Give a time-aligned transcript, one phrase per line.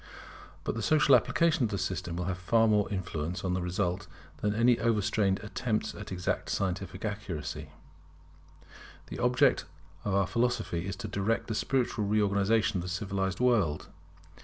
[0.63, 4.07] But the social application of the system will have far more influence on the result
[4.37, 7.69] than any overstrained attempts at exact scientific accuracy.
[9.11, 9.65] The object
[10.03, 13.89] of our philosophy is to direct the spiritual reorganization of the civilized world.